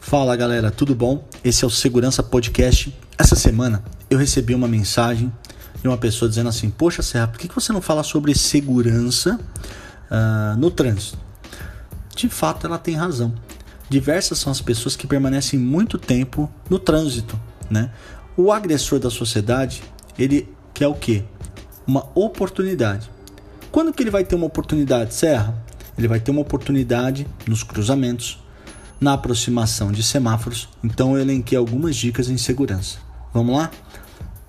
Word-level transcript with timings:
Fala 0.00 0.34
galera, 0.34 0.70
tudo 0.70 0.94
bom? 0.94 1.28
Esse 1.44 1.62
é 1.62 1.66
o 1.66 1.70
Segurança 1.70 2.22
Podcast. 2.22 2.96
Essa 3.18 3.36
semana 3.36 3.84
eu 4.08 4.18
recebi 4.18 4.54
uma 4.54 4.66
mensagem 4.66 5.30
de 5.82 5.88
uma 5.88 5.98
pessoa 5.98 6.26
dizendo 6.26 6.48
assim: 6.48 6.70
Poxa, 6.70 7.02
Serra, 7.02 7.28
por 7.28 7.38
que 7.38 7.54
você 7.54 7.70
não 7.70 7.82
fala 7.82 8.02
sobre 8.02 8.34
segurança 8.34 9.38
uh, 10.10 10.56
no 10.56 10.70
trânsito? 10.70 11.18
De 12.14 12.30
fato, 12.30 12.66
ela 12.66 12.78
tem 12.78 12.94
razão. 12.94 13.34
Diversas 13.88 14.38
são 14.38 14.50
as 14.50 14.60
pessoas 14.60 14.96
que 14.96 15.06
permanecem 15.06 15.58
muito 15.58 15.98
tempo 15.98 16.50
no 16.68 16.78
trânsito, 16.78 17.38
né? 17.70 17.90
O 18.36 18.52
agressor 18.52 18.98
da 18.98 19.10
sociedade, 19.10 19.82
ele 20.18 20.48
quer 20.74 20.88
o 20.88 20.94
quê? 20.94 21.24
Uma 21.86 22.08
oportunidade. 22.14 23.10
Quando 23.70 23.92
que 23.92 24.02
ele 24.02 24.10
vai 24.10 24.24
ter 24.24 24.34
uma 24.34 24.46
oportunidade, 24.46 25.14
Serra? 25.14 25.62
Ele 25.96 26.08
vai 26.08 26.20
ter 26.20 26.30
uma 26.30 26.40
oportunidade 26.40 27.26
nos 27.46 27.62
cruzamentos, 27.62 28.38
na 29.00 29.12
aproximação 29.12 29.92
de 29.92 30.02
semáforos, 30.02 30.68
então 30.82 31.14
eu 31.14 31.22
elenquei 31.22 31.56
algumas 31.56 31.94
dicas 31.96 32.28
em 32.28 32.38
segurança. 32.38 32.98
Vamos 33.32 33.56
lá? 33.56 33.70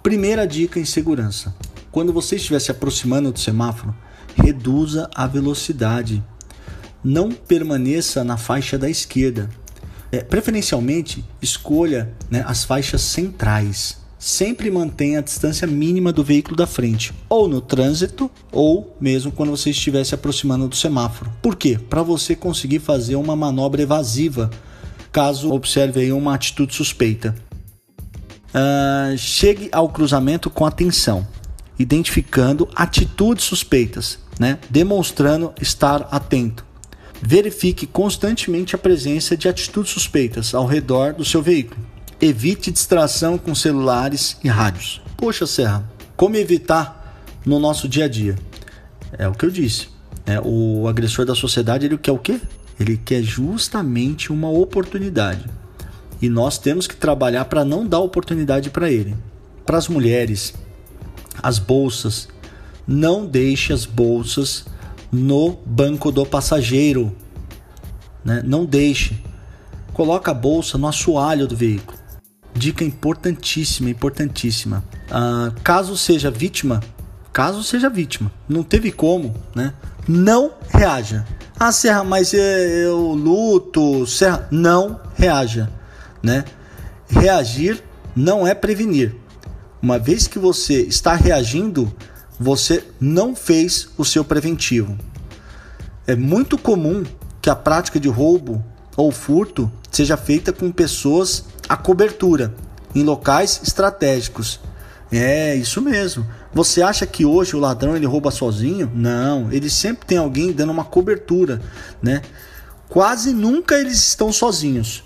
Primeira 0.01 0.47
dica 0.47 0.79
em 0.79 0.85
segurança: 0.85 1.53
quando 1.91 2.13
você 2.13 2.37
estiver 2.37 2.59
se 2.59 2.71
aproximando 2.71 3.31
do 3.31 3.39
semáforo, 3.39 3.93
reduza 4.35 5.09
a 5.13 5.27
velocidade. 5.27 6.23
Não 7.03 7.31
permaneça 7.31 8.23
na 8.23 8.37
faixa 8.37 8.77
da 8.77 8.89
esquerda. 8.89 9.49
É, 10.11 10.23
preferencialmente, 10.23 11.23
escolha 11.41 12.13
né, 12.29 12.43
as 12.47 12.63
faixas 12.63 13.01
centrais 13.01 13.97
sempre 14.19 14.71
mantenha 14.71 15.19
a 15.19 15.21
distância 15.21 15.67
mínima 15.67 16.11
do 16.11 16.23
veículo 16.23 16.55
da 16.55 16.65
frente, 16.65 17.13
ou 17.29 17.47
no 17.47 17.61
trânsito, 17.61 18.29
ou 18.51 18.95
mesmo 18.99 19.31
quando 19.31 19.51
você 19.51 19.69
estiver 19.69 20.03
se 20.03 20.15
aproximando 20.15 20.67
do 20.67 20.75
semáforo. 20.75 21.31
Por 21.41 21.55
quê? 21.55 21.79
Para 21.89 22.01
você 22.01 22.35
conseguir 22.35 22.79
fazer 22.79 23.15
uma 23.15 23.35
manobra 23.35 23.81
evasiva, 23.81 24.49
caso 25.11 25.51
observe 25.51 26.11
uma 26.11 26.33
atitude 26.33 26.73
suspeita. 26.73 27.35
Uh, 28.49 29.17
chegue 29.17 29.69
ao 29.71 29.89
cruzamento 29.89 30.49
com 30.49 30.65
atenção, 30.65 31.27
identificando 31.77 32.67
atitudes 32.75 33.45
suspeitas, 33.45 34.17
né? 34.39 34.57
demonstrando 34.69 35.53
estar 35.61 36.07
atento. 36.11 36.65
Verifique 37.21 37.87
constantemente 37.87 38.75
a 38.75 38.79
presença 38.79 39.35
de 39.35 39.47
atitudes 39.47 39.91
suspeitas 39.91 40.53
ao 40.53 40.65
redor 40.65 41.13
do 41.13 41.25
seu 41.25 41.41
veículo 41.41 41.97
Evite 42.19 42.71
distração 42.71 43.37
com 43.37 43.53
celulares 43.53 44.37
e 44.43 44.47
rádios. 44.47 44.99
Poxa, 45.15 45.45
Serra, 45.45 45.87
como 46.15 46.35
evitar 46.35 47.23
no 47.45 47.59
nosso 47.59 47.87
dia 47.87 48.05
a 48.05 48.07
dia? 48.07 48.35
É 49.19 49.27
o 49.27 49.33
que 49.33 49.45
eu 49.45 49.51
disse. 49.51 49.89
É, 50.25 50.41
o 50.43 50.87
agressor 50.87 51.25
da 51.25 51.35
sociedade 51.35 51.85
ele 51.85 51.95
quer 51.95 52.11
o 52.11 52.17
quê? 52.17 52.41
Ele 52.79 52.97
quer 52.97 53.21
justamente 53.21 54.31
uma 54.31 54.49
oportunidade. 54.49 55.45
E 56.19 56.27
nós 56.27 56.57
temos 56.57 56.87
que 56.87 56.95
trabalhar 56.95 57.45
para 57.45 57.63
não 57.63 57.85
dar 57.85 57.99
oportunidade 57.99 58.71
para 58.71 58.89
ele. 58.89 59.15
Para 59.63 59.77
as 59.77 59.87
mulheres, 59.87 60.55
as 61.43 61.59
bolsas, 61.59 62.27
não 62.87 63.27
deixe 63.27 63.71
as 63.71 63.85
bolsas 63.85 64.65
no 65.11 65.57
banco 65.65 66.11
do 66.11 66.25
passageiro. 66.25 67.15
Né? 68.23 68.41
Não 68.45 68.65
deixe. 68.65 69.21
Coloca 69.93 70.31
a 70.31 70.33
bolsa 70.33 70.77
no 70.77 70.87
assoalho 70.87 71.47
do 71.47 71.55
veículo. 71.55 71.97
Dica 72.53 72.83
importantíssima, 72.83 73.89
importantíssima. 73.89 74.83
Ah, 75.09 75.51
caso 75.63 75.95
seja 75.95 76.29
vítima, 76.29 76.81
caso 77.31 77.63
seja 77.63 77.89
vítima, 77.89 78.31
não 78.49 78.63
teve 78.63 78.91
como, 78.91 79.35
né? 79.55 79.73
Não 80.07 80.51
reaja. 80.69 81.25
Ah, 81.59 81.71
Serra, 81.71 82.03
mas 82.03 82.33
eu 82.33 83.13
luto, 83.13 84.05
Serra, 84.07 84.47
não 84.51 84.99
reaja, 85.15 85.69
né? 86.21 86.45
Reagir 87.07 87.83
não 88.15 88.45
é 88.45 88.53
prevenir. 88.53 89.15
Uma 89.81 89.99
vez 89.99 90.27
que 90.27 90.39
você 90.39 90.81
está 90.81 91.13
reagindo, 91.13 91.93
você 92.39 92.83
não 92.99 93.35
fez 93.35 93.89
o 93.97 94.05
seu 94.05 94.23
preventivo. 94.23 94.97
É 96.05 96.15
muito 96.15 96.57
comum 96.57 97.03
que 97.41 97.49
a 97.49 97.55
prática 97.55 97.99
de 97.99 98.07
roubo 98.07 98.63
ou 98.95 99.11
furto 99.11 99.71
seja 99.91 100.17
feita 100.17 100.51
com 100.51 100.71
pessoas 100.71 101.45
a 101.67 101.75
cobertura 101.75 102.53
em 102.95 103.03
locais 103.03 103.59
estratégicos. 103.63 104.59
É 105.11 105.55
isso 105.55 105.81
mesmo. 105.81 106.25
Você 106.53 106.81
acha 106.81 107.05
que 107.05 107.25
hoje 107.25 107.55
o 107.55 107.59
ladrão 107.59 107.95
ele 107.95 108.05
rouba 108.05 108.31
sozinho? 108.31 108.91
Não, 108.93 109.51
ele 109.51 109.69
sempre 109.69 110.05
tem 110.05 110.17
alguém 110.17 110.51
dando 110.51 110.71
uma 110.71 110.83
cobertura, 110.83 111.61
né? 112.01 112.21
Quase 112.89 113.33
nunca 113.33 113.77
eles 113.77 113.97
estão 113.97 114.31
sozinhos. 114.31 115.03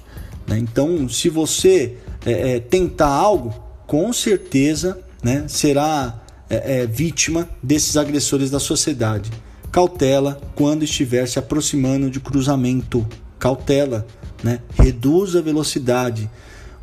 Né? 0.47 0.57
Então, 0.57 1.09
se 1.09 1.29
você 1.29 1.97
é, 2.25 2.55
é, 2.55 2.59
tentar 2.59 3.07
algo, 3.07 3.53
com 3.87 4.13
certeza, 4.13 4.99
né, 5.23 5.45
será 5.47 6.20
é, 6.51 6.81
é 6.81 6.85
vítima 6.85 7.49
desses 7.63 7.95
agressores 7.95 8.51
da 8.51 8.59
sociedade. 8.59 9.31
Cautela 9.71 10.39
quando 10.53 10.83
estiver 10.83 11.25
se 11.25 11.39
aproximando 11.39 12.09
de 12.09 12.19
cruzamento. 12.19 13.07
Cautela, 13.39 14.05
né? 14.43 14.59
Reduza 14.75 15.39
a 15.39 15.41
velocidade. 15.41 16.29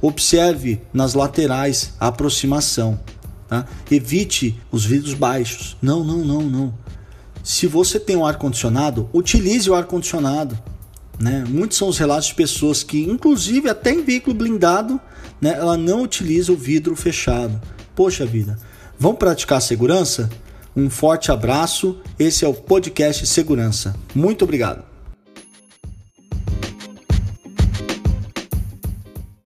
Observe 0.01 0.81
nas 0.93 1.13
laterais 1.13 1.93
a 2.01 2.07
aproximação. 2.07 2.99
Tá? 3.47 3.67
Evite 3.91 4.59
os 4.73 4.87
vidros 4.87 5.13
baixos. 5.13 5.77
Não, 5.83 6.03
não, 6.03 6.25
não, 6.25 6.43
não. 6.43 6.75
Se 7.45 7.67
você 7.67 8.01
tem 8.01 8.17
um 8.17 8.27
ar-condicionado, 8.27 9.09
utilize 9.13 9.69
o 9.69 9.75
ar-condicionado. 9.75 10.59
Né? 11.19 11.45
Muitos 11.49 11.77
são 11.77 11.89
os 11.89 11.99
relatos 11.99 12.29
de 12.29 12.35
pessoas 12.35 12.83
que, 12.83 13.03
inclusive 13.03 13.69
até 13.69 13.93
em 13.93 14.05
veículo 14.05 14.37
blindado, 14.37 15.01
né, 15.41 15.55
ela 15.57 15.77
não 15.77 16.03
utiliza 16.03 16.53
o 16.53 16.57
vidro 16.57 16.95
fechado. 16.95 17.61
Poxa 17.95 18.25
vida, 18.25 18.59
vamos 18.99 19.19
praticar 19.19 19.61
segurança? 19.61 20.29
Um 20.77 20.89
forte 20.89 21.33
abraço. 21.33 21.99
Esse 22.19 22.45
é 22.45 22.49
o 22.49 22.55
podcast 22.55 23.27
Segurança. 23.27 23.95
Muito 24.15 24.45
obrigado. 24.45 24.98